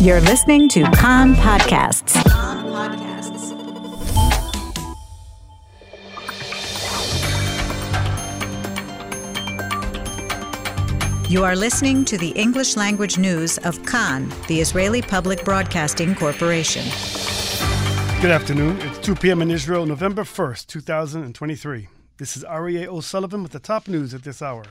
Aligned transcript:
You're 0.00 0.20
listening 0.20 0.68
to 0.68 0.84
Kan 0.92 1.34
Podcasts. 1.34 2.14
You 11.28 11.42
are 11.42 11.56
listening 11.56 12.04
to 12.04 12.16
the 12.16 12.28
English 12.36 12.76
language 12.76 13.18
news 13.18 13.58
of 13.58 13.84
Kan, 13.86 14.32
the 14.46 14.60
Israeli 14.60 15.02
Public 15.02 15.44
Broadcasting 15.44 16.14
Corporation. 16.14 16.84
Good 18.22 18.30
afternoon. 18.30 18.80
It's 18.82 18.98
2 18.98 19.16
p.m. 19.16 19.42
in 19.42 19.50
Israel, 19.50 19.84
November 19.84 20.22
1st, 20.22 20.68
2023. 20.68 21.88
This 22.18 22.36
is 22.36 22.44
Aryeh 22.44 22.86
O'Sullivan 22.86 23.42
with 23.42 23.50
the 23.50 23.58
top 23.58 23.88
news 23.88 24.14
at 24.14 24.22
this 24.22 24.42
hour. 24.42 24.62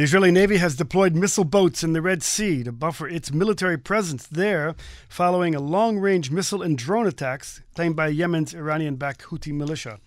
The 0.00 0.04
Israeli 0.04 0.30
Navy 0.30 0.56
has 0.56 0.76
deployed 0.76 1.14
missile 1.14 1.44
boats 1.44 1.84
in 1.84 1.92
the 1.92 2.00
Red 2.00 2.22
Sea 2.22 2.64
to 2.64 2.72
buffer 2.72 3.06
its 3.06 3.34
military 3.34 3.76
presence 3.76 4.26
there 4.26 4.74
following 5.10 5.54
a 5.54 5.60
long 5.60 5.98
range 5.98 6.30
missile 6.30 6.62
and 6.62 6.78
drone 6.78 7.06
attacks 7.06 7.60
claimed 7.74 7.96
by 7.96 8.08
Yemen's 8.08 8.54
Iranian 8.54 8.96
backed 8.96 9.24
Houthi 9.24 9.52
militia. 9.52 10.00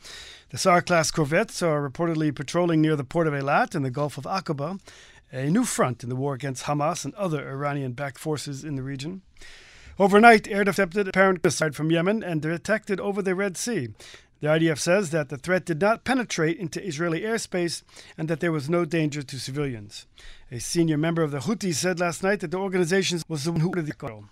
The 0.50 0.58
Sa'ar 0.58 0.82
class 0.82 1.12
corvettes 1.12 1.62
are 1.62 1.88
reportedly 1.88 2.34
patrolling 2.34 2.82
near 2.82 2.96
the 2.96 3.04
port 3.04 3.28
of 3.28 3.36
Eilat 3.36 3.76
in 3.76 3.84
the 3.84 3.92
Gulf 3.92 4.18
of 4.18 4.24
Aqaba, 4.24 4.80
a 5.32 5.52
new 5.52 5.64
front 5.64 6.02
in 6.02 6.10
the 6.10 6.16
war 6.16 6.34
against 6.34 6.64
Hamas 6.64 7.06
and 7.06 7.14
other 7.14 7.48
Iranian 7.48 7.92
backed 7.92 8.18
forces 8.18 8.64
in 8.64 8.76
the 8.76 8.82
region. 8.82 9.22
Overnight, 10.00 10.48
air 10.48 10.62
intercepted 10.62 11.08
apparent 11.08 11.44
missile 11.44 11.72
from 11.72 11.92
Yemen 11.92 12.24
and 12.24 12.42
detected 12.42 13.00
over 13.00 13.22
the 13.22 13.36
Red 13.36 13.58
Sea. 13.58 13.90
The 14.44 14.50
IDF 14.50 14.78
says 14.78 15.12
that 15.12 15.30
the 15.30 15.38
threat 15.38 15.64
did 15.64 15.80
not 15.80 16.04
penetrate 16.04 16.58
into 16.58 16.86
Israeli 16.86 17.22
airspace 17.22 17.82
and 18.18 18.28
that 18.28 18.42
there 18.42 18.52
was 18.52 18.70
no 18.70 18.84
danger 18.84 19.24
to 19.24 19.40
civilians. 19.40 20.06
A 20.52 20.60
senior 20.60 20.98
member 20.98 21.24
of 21.24 21.32
the 21.32 21.40
Houthis 21.40 21.76
said 21.76 22.02
last 22.02 22.24
night 22.24 22.42
that 22.42 22.52
the 22.52 22.58
organization 22.58 23.22
was 23.30 23.46
the 23.46 23.54
one 23.54 23.62
who 23.62 23.70
ordered 23.70 23.86
the 23.86 23.94
call. 23.94 24.26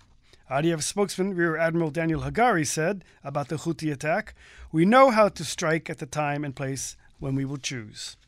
IDF 0.50 0.82
spokesman 0.82 1.34
Rear 1.34 1.56
Admiral 1.56 1.90
Daniel 1.90 2.20
Hagari 2.20 2.66
said 2.66 3.06
about 3.24 3.48
the 3.48 3.56
Houthi 3.56 3.90
attack, 3.90 4.34
We 4.70 4.84
know 4.84 5.08
how 5.08 5.30
to 5.30 5.44
strike 5.46 5.88
at 5.88 5.96
the 5.96 6.04
time 6.04 6.44
and 6.44 6.54
place 6.54 6.94
when 7.18 7.34
we 7.34 7.46
will 7.46 7.56
choose. 7.56 8.18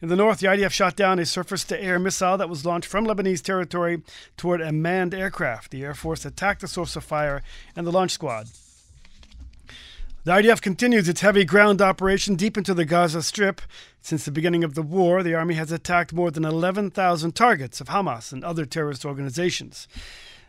In 0.00 0.08
the 0.08 0.16
north, 0.16 0.38
the 0.38 0.46
IDF 0.46 0.70
shot 0.70 0.96
down 0.96 1.18
a 1.18 1.26
surface 1.26 1.64
to 1.64 1.78
air 1.78 1.98
missile 1.98 2.38
that 2.38 2.48
was 2.48 2.64
launched 2.64 2.88
from 2.88 3.06
Lebanese 3.06 3.42
territory 3.42 4.02
toward 4.38 4.62
a 4.62 4.72
manned 4.72 5.12
aircraft. 5.12 5.70
The 5.70 5.84
Air 5.84 5.92
Force 5.92 6.24
attacked 6.24 6.62
the 6.62 6.66
source 6.66 6.96
of 6.96 7.04
fire 7.04 7.42
and 7.76 7.86
the 7.86 7.92
launch 7.92 8.12
squad. 8.12 8.46
The 10.30 10.36
IDF 10.36 10.60
continues 10.60 11.08
its 11.08 11.22
heavy 11.22 11.44
ground 11.44 11.82
operation 11.82 12.36
deep 12.36 12.56
into 12.56 12.72
the 12.72 12.84
Gaza 12.84 13.20
Strip. 13.20 13.60
Since 14.00 14.24
the 14.24 14.30
beginning 14.30 14.62
of 14.62 14.74
the 14.74 14.82
war, 14.82 15.24
the 15.24 15.34
Army 15.34 15.54
has 15.54 15.72
attacked 15.72 16.12
more 16.12 16.30
than 16.30 16.44
11,000 16.44 17.32
targets 17.32 17.80
of 17.80 17.88
Hamas 17.88 18.32
and 18.32 18.44
other 18.44 18.64
terrorist 18.64 19.04
organizations. 19.04 19.88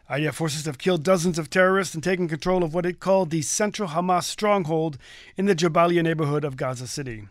IDF 0.07 0.35
forces 0.35 0.65
have 0.65 0.77
killed 0.77 1.01
dozens 1.01 1.39
of 1.39 1.49
terrorists 1.49 1.95
and 1.95 2.03
taken 2.03 2.27
control 2.27 2.63
of 2.63 2.75
what 2.75 2.85
it 2.85 2.99
called 2.99 3.31
the 3.31 3.41
central 3.41 3.89
Hamas 3.89 4.25
stronghold 4.25 4.99
in 5.35 5.47
the 5.47 5.55
Jabalia 5.55 6.03
neighborhood 6.03 6.43
of 6.43 6.57
Gaza 6.57 6.85
City. 6.85 7.27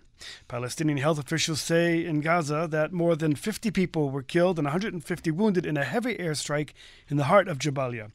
Palestinian 0.48 0.98
health 0.98 1.20
officials 1.20 1.60
say 1.60 2.04
in 2.04 2.20
Gaza 2.20 2.66
that 2.68 2.92
more 2.92 3.14
than 3.14 3.36
50 3.36 3.70
people 3.70 4.10
were 4.10 4.24
killed 4.24 4.58
and 4.58 4.66
150 4.66 5.30
wounded 5.30 5.64
in 5.64 5.76
a 5.76 5.84
heavy 5.84 6.16
airstrike 6.16 6.70
in 7.08 7.16
the 7.16 7.24
heart 7.24 7.46
of 7.46 7.60
Jabalia. 7.60 8.10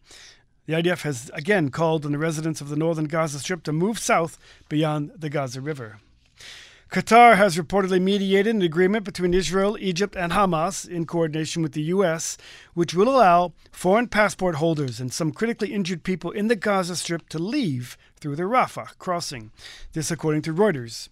The 0.65 0.73
IDF 0.73 1.03
has 1.03 1.29
again 1.33 1.69
called 1.69 2.05
on 2.05 2.11
the 2.11 2.17
residents 2.17 2.59
of 2.59 2.69
the 2.69 2.75
northern 2.75 3.05
Gaza 3.05 3.39
Strip 3.39 3.61
to 3.63 3.71
move 3.71 3.99
south 3.99 4.39
beyond 4.67 5.11
the 5.15 5.29
Gaza 5.29 5.61
River. 5.61 5.99
Qatar 6.91 7.35
has 7.35 7.57
reportedly 7.57 8.01
mediated 8.01 8.55
an 8.55 8.61
agreement 8.61 9.03
between 9.03 9.33
Israel, 9.33 9.77
Egypt, 9.79 10.15
and 10.15 10.31
Hamas 10.31 10.87
in 10.87 11.05
coordination 11.05 11.61
with 11.61 11.73
the 11.73 11.81
U.S., 11.83 12.37
which 12.73 12.93
will 12.93 13.09
allow 13.09 13.53
foreign 13.71 14.07
passport 14.07 14.55
holders 14.55 14.99
and 14.99 15.11
some 15.11 15.31
critically 15.31 15.73
injured 15.73 16.03
people 16.03 16.31
in 16.31 16.47
the 16.47 16.55
Gaza 16.55 16.95
Strip 16.95 17.27
to 17.29 17.39
leave 17.39 17.97
through 18.19 18.35
the 18.35 18.43
Rafah 18.43 18.97
crossing. 18.97 19.51
This, 19.93 20.09
according 20.09 20.43
to 20.43 20.53
Reuters. 20.53 21.09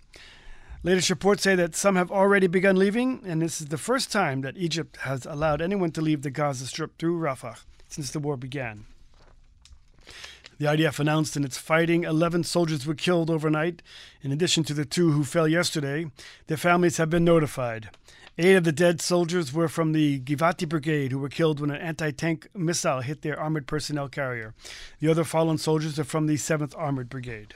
Latest 0.84 1.10
reports 1.10 1.44
say 1.44 1.56
that 1.56 1.76
some 1.76 1.96
have 1.96 2.12
already 2.12 2.48
begun 2.48 2.76
leaving, 2.76 3.22
and 3.26 3.42
this 3.42 3.62
is 3.62 3.68
the 3.68 3.78
first 3.78 4.12
time 4.12 4.42
that 4.42 4.58
Egypt 4.58 4.98
has 4.98 5.26
allowed 5.26 5.62
anyone 5.62 5.92
to 5.92 6.02
leave 6.02 6.22
the 6.22 6.32
Gaza 6.32 6.66
Strip 6.66 6.98
through 6.98 7.20
Rafah 7.20 7.60
since 7.88 8.10
the 8.10 8.20
war 8.20 8.38
began. 8.38 8.86
The 10.64 10.70
IDF 10.70 10.98
announced 10.98 11.36
in 11.36 11.44
its 11.44 11.58
fighting 11.58 12.06
11 12.06 12.46
soldiers 12.46 12.86
were 12.86 12.96
killed 12.96 13.30
overnight, 13.30 13.82
in 14.22 14.32
addition 14.32 14.64
to 14.64 14.74
the 14.74 14.86
two 14.86 15.12
who 15.12 15.26
fell 15.26 15.46
yesterday. 15.46 16.10
Their 16.48 16.56
families 16.56 16.96
have 16.96 17.10
been 17.10 17.26
notified. 17.26 17.90
Eight 18.38 18.56
of 18.56 18.64
the 18.64 18.72
dead 18.72 19.02
soldiers 19.02 19.52
were 19.52 19.68
from 19.68 19.92
the 19.92 20.22
Givati 20.22 20.66
Brigade, 20.70 21.12
who 21.12 21.20
were 21.20 21.28
killed 21.28 21.60
when 21.60 21.70
an 21.70 21.82
anti 21.82 22.12
tank 22.12 22.48
missile 22.56 23.02
hit 23.02 23.24
their 23.24 23.38
armored 23.38 23.68
personnel 23.68 24.08
carrier. 24.08 24.54
The 25.02 25.12
other 25.12 25.26
fallen 25.26 25.58
soldiers 25.58 26.00
are 26.00 26.06
from 26.06 26.28
the 26.28 26.36
7th 26.36 26.74
Armored 26.78 27.10
Brigade. 27.10 27.56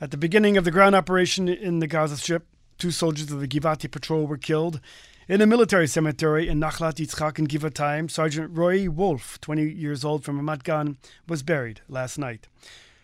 At 0.00 0.10
the 0.10 0.16
beginning 0.16 0.56
of 0.56 0.64
the 0.64 0.72
ground 0.72 0.96
operation 0.96 1.48
in 1.48 1.78
the 1.78 1.86
Gaza 1.86 2.16
Strip, 2.16 2.44
two 2.78 2.90
soldiers 2.90 3.30
of 3.30 3.38
the 3.38 3.46
Givati 3.46 3.88
patrol 3.88 4.26
were 4.26 4.36
killed. 4.36 4.80
In 5.28 5.40
a 5.40 5.46
military 5.46 5.86
cemetery 5.86 6.48
in 6.48 6.58
Nachlat 6.58 6.94
Yitzchak 6.94 7.38
in 7.38 7.46
Givatayim, 7.46 8.10
Sergeant 8.10 8.50
Roy 8.58 8.90
Wolf, 8.90 9.40
20 9.40 9.70
years 9.70 10.04
old 10.04 10.24
from 10.24 10.40
Ramat 10.40 10.64
Gan, 10.64 10.96
was 11.28 11.44
buried 11.44 11.80
last 11.88 12.18
night. 12.18 12.48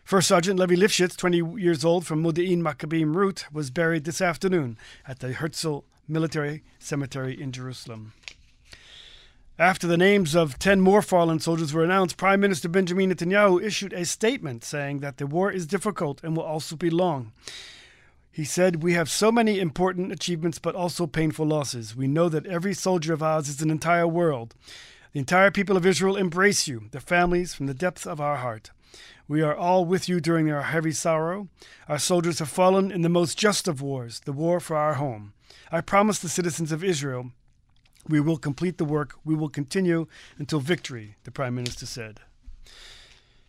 First 0.02 0.26
Sergeant 0.26 0.58
Levi 0.58 0.74
Lifshitz, 0.74 1.16
20 1.16 1.60
years 1.60 1.84
old 1.84 2.04
from 2.04 2.24
Modi'in 2.24 2.58
Maccabim 2.58 3.14
Re'ut, 3.14 3.44
was 3.52 3.70
buried 3.70 4.02
this 4.02 4.20
afternoon 4.20 4.76
at 5.06 5.20
the 5.20 5.32
Herzl 5.32 5.84
Military 6.08 6.64
Cemetery 6.80 7.40
in 7.40 7.52
Jerusalem. 7.52 8.12
After 9.56 9.86
the 9.86 9.96
names 9.96 10.34
of 10.34 10.58
10 10.58 10.80
more 10.80 11.02
fallen 11.02 11.38
soldiers 11.38 11.72
were 11.72 11.84
announced, 11.84 12.16
Prime 12.16 12.40
Minister 12.40 12.68
Benjamin 12.68 13.14
Netanyahu 13.14 13.62
issued 13.62 13.92
a 13.92 14.04
statement 14.04 14.64
saying 14.64 14.98
that 14.98 15.18
the 15.18 15.26
war 15.28 15.52
is 15.52 15.68
difficult 15.68 16.24
and 16.24 16.36
will 16.36 16.42
also 16.42 16.74
be 16.74 16.90
long. 16.90 17.30
He 18.38 18.44
said, 18.44 18.84
We 18.84 18.93
have 18.93 19.10
so 19.10 19.32
many 19.32 19.59
important 19.59 20.12
achievements, 20.12 20.60
but 20.60 20.76
also 20.76 21.09
painful 21.09 21.44
losses. 21.44 21.97
We 21.97 22.06
know 22.06 22.28
that 22.28 22.47
every 22.47 22.72
soldier 22.72 23.12
of 23.12 23.21
ours 23.21 23.49
is 23.49 23.60
an 23.62 23.69
entire 23.69 24.06
world. 24.06 24.54
The 25.12 25.19
entire 25.19 25.50
people 25.50 25.76
of 25.76 25.84
Israel 25.84 26.15
embrace 26.15 26.69
you, 26.69 26.84
their 26.93 27.00
families, 27.00 27.53
from 27.53 27.66
the 27.66 27.75
depths 27.75 28.06
of 28.06 28.21
our 28.21 28.37
heart. 28.37 28.71
We 29.27 29.43
are 29.43 29.56
all 29.56 29.84
with 29.84 30.09
you 30.09 30.21
during 30.21 30.53
our 30.53 30.62
heavy 30.62 30.93
sorrow. 30.93 31.48
Our 31.88 31.98
soldiers 31.98 32.38
have 32.38 32.48
fallen 32.48 32.93
in 32.93 33.03
the 33.03 33.09
most 33.09 33.37
just 33.37 33.66
of 33.66 33.82
wars, 33.82 34.21
the 34.21 34.32
war 34.32 34.60
for 34.60 34.77
our 34.77 34.94
home. 34.94 35.32
I 35.72 35.81
promise 35.81 36.21
the 36.21 36.28
citizens 36.28 36.71
of 36.71 36.84
Israel 36.84 37.32
we 38.09 38.21
will 38.21 38.38
complete 38.38 38.78
the 38.78 38.84
work. 38.84 39.16
We 39.25 39.34
will 39.34 39.48
continue 39.48 40.06
until 40.38 40.60
victory, 40.60 41.16
the 41.25 41.32
Prime 41.32 41.56
Minister 41.56 41.87
said. 41.87 42.21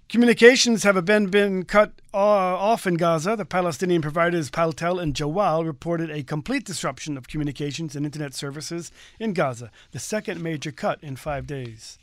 Communications 0.09 0.81
have 0.81 1.05
been, 1.05 1.27
been 1.27 1.65
cut 1.65 1.91
uh, 2.15 2.17
off 2.17 2.87
in 2.87 2.95
Gaza. 2.95 3.35
The 3.35 3.45
Palestinian 3.45 4.01
providers 4.01 4.49
Paltel 4.49 4.99
and 4.99 5.13
Jawwal 5.13 5.63
reported 5.63 6.09
a 6.09 6.23
complete 6.23 6.65
disruption 6.65 7.15
of 7.15 7.27
communications 7.27 7.95
and 7.95 8.07
internet 8.07 8.33
services 8.33 8.91
in 9.19 9.33
Gaza, 9.33 9.69
the 9.91 9.99
second 9.99 10.41
major 10.41 10.71
cut 10.71 10.97
in 11.03 11.15
five 11.15 11.45
days. 11.45 11.99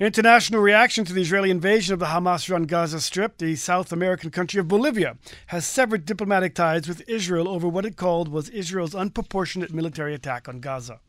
International 0.00 0.62
reaction 0.62 1.04
to 1.04 1.12
the 1.12 1.20
Israeli 1.20 1.50
invasion 1.50 1.92
of 1.92 1.98
the 1.98 2.06
Hamas 2.06 2.48
run 2.48 2.62
Gaza 2.62 3.02
Strip, 3.02 3.36
the 3.36 3.56
South 3.56 3.92
American 3.92 4.30
country 4.30 4.58
of 4.58 4.68
Bolivia 4.68 5.18
has 5.48 5.66
severed 5.66 6.06
diplomatic 6.06 6.54
ties 6.54 6.88
with 6.88 7.06
Israel 7.06 7.50
over 7.50 7.68
what 7.68 7.84
it 7.84 7.98
called 7.98 8.28
was 8.28 8.48
Israel's 8.48 8.94
unproportionate 8.94 9.74
military 9.74 10.14
attack 10.14 10.48
on 10.48 10.60
Gaza. 10.60 11.00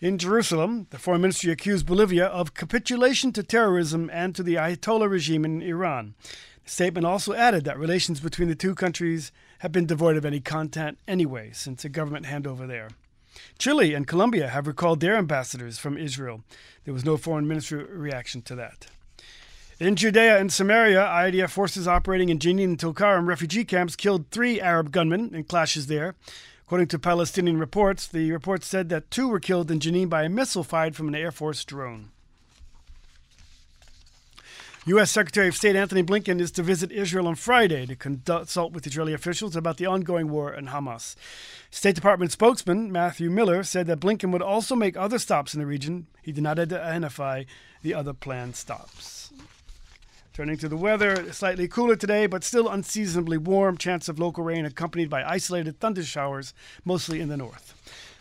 In 0.00 0.16
Jerusalem, 0.16 0.86
the 0.88 0.98
foreign 0.98 1.20
ministry 1.20 1.52
accused 1.52 1.84
Bolivia 1.84 2.24
of 2.24 2.54
capitulation 2.54 3.32
to 3.32 3.42
terrorism 3.42 4.08
and 4.10 4.34
to 4.34 4.42
the 4.42 4.54
Ayatollah 4.54 5.10
regime 5.10 5.44
in 5.44 5.60
Iran. 5.60 6.14
The 6.64 6.70
statement 6.70 7.04
also 7.04 7.34
added 7.34 7.64
that 7.64 7.78
relations 7.78 8.18
between 8.18 8.48
the 8.48 8.54
two 8.54 8.74
countries 8.74 9.30
have 9.58 9.72
been 9.72 9.84
devoid 9.84 10.16
of 10.16 10.24
any 10.24 10.40
content 10.40 10.98
anyway 11.06 11.50
since 11.52 11.84
a 11.84 11.90
government 11.90 12.24
handover 12.24 12.66
there. 12.66 12.88
Chile 13.58 13.92
and 13.92 14.06
Colombia 14.06 14.48
have 14.48 14.66
recalled 14.66 15.00
their 15.00 15.16
ambassadors 15.16 15.78
from 15.78 15.98
Israel. 15.98 16.44
There 16.84 16.94
was 16.94 17.04
no 17.04 17.18
foreign 17.18 17.46
ministry 17.46 17.84
reaction 17.84 18.40
to 18.42 18.54
that. 18.54 18.86
In 19.78 19.96
Judea 19.96 20.38
and 20.38 20.50
Samaria, 20.50 21.00
IDF 21.00 21.50
forces 21.50 21.86
operating 21.86 22.30
in 22.30 22.38
Jenin 22.38 22.64
and 22.64 22.80
Tulkarm 22.80 23.26
refugee 23.26 23.66
camps 23.66 23.96
killed 23.96 24.30
three 24.30 24.62
Arab 24.62 24.92
gunmen 24.92 25.34
in 25.34 25.44
clashes 25.44 25.88
there. 25.88 26.14
According 26.70 26.86
to 26.86 27.00
Palestinian 27.00 27.58
reports, 27.58 28.06
the 28.06 28.30
report 28.30 28.62
said 28.62 28.90
that 28.90 29.10
two 29.10 29.26
were 29.26 29.40
killed 29.40 29.72
in 29.72 29.80
Jenin 29.80 30.08
by 30.08 30.22
a 30.22 30.28
missile 30.28 30.62
fired 30.62 30.94
from 30.94 31.08
an 31.08 31.16
Air 31.16 31.32
Force 31.32 31.64
drone. 31.64 32.12
U.S. 34.86 35.10
Secretary 35.10 35.48
of 35.48 35.56
State 35.56 35.74
Antony 35.74 36.04
Blinken 36.04 36.40
is 36.40 36.52
to 36.52 36.62
visit 36.62 36.92
Israel 36.92 37.26
on 37.26 37.34
Friday 37.34 37.86
to 37.86 37.96
consult 37.96 38.72
with 38.72 38.86
Israeli 38.86 39.12
officials 39.12 39.56
about 39.56 39.78
the 39.78 39.86
ongoing 39.86 40.30
war 40.30 40.54
in 40.54 40.68
Hamas. 40.68 41.16
State 41.72 41.96
Department 41.96 42.30
spokesman 42.30 42.92
Matthew 42.92 43.30
Miller 43.30 43.64
said 43.64 43.88
that 43.88 43.98
Blinken 43.98 44.30
would 44.30 44.40
also 44.40 44.76
make 44.76 44.96
other 44.96 45.18
stops 45.18 45.52
in 45.54 45.58
the 45.58 45.66
region. 45.66 46.06
He 46.22 46.30
did 46.30 46.44
not 46.44 46.60
identify 46.60 47.46
the 47.82 47.94
other 47.94 48.12
planned 48.12 48.54
stops. 48.54 49.32
Turning 50.40 50.56
to 50.56 50.70
the 50.70 50.76
weather, 50.78 51.30
slightly 51.34 51.68
cooler 51.68 51.94
today, 51.94 52.26
but 52.26 52.42
still 52.42 52.66
unseasonably 52.66 53.36
warm. 53.36 53.76
Chance 53.76 54.08
of 54.08 54.18
local 54.18 54.42
rain 54.42 54.64
accompanied 54.64 55.10
by 55.10 55.22
isolated 55.22 55.78
thunder 55.78 56.02
showers, 56.02 56.54
mostly 56.82 57.20
in 57.20 57.28
the 57.28 57.36
north. 57.36 57.74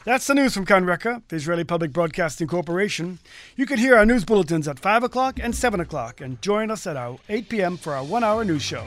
That's 0.03 0.27
the 0.27 0.35
news 0.35 0.53
from 0.53 0.65
Kan 0.65 0.83
Reka, 0.83 1.23
the 1.29 1.37
Israeli 1.37 1.63
Public 1.63 1.93
Broadcasting 1.93 2.49
Corporation. 2.49 3.19
You 3.55 3.65
can 3.65 3.79
hear 3.79 3.95
our 3.95 4.05
news 4.05 4.25
bulletins 4.25 4.67
at 4.67 4.79
5 4.79 5.03
o'clock 5.03 5.39
and 5.41 5.55
7 5.55 5.79
o'clock 5.79 6.19
and 6.19 6.41
join 6.41 6.69
us 6.71 6.85
at 6.85 6.97
our 6.97 7.19
8 7.29 7.47
p.m. 7.47 7.77
for 7.77 7.93
our 7.93 8.03
one 8.03 8.25
hour 8.25 8.43
news 8.43 8.63
show. 8.63 8.83